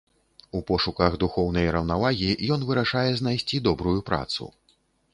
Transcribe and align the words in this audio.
У 0.59 0.61
пошуках 0.71 1.17
духоўнай 1.25 1.69
раўнавагі 1.77 2.31
ён 2.57 2.67
вырашае 2.73 3.07
знайсці 3.23 3.65
добрую 3.71 3.99
працу. 4.13 4.55